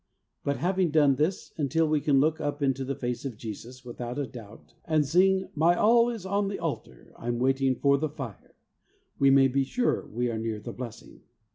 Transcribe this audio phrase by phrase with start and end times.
[0.43, 4.17] But, having done this, until we can look up into the face of Jesus without
[4.17, 8.55] a doubt, and sing— My all is on the altar, I'm waiting for the fire—
[9.19, 11.21] we may be sure we are near the blessing.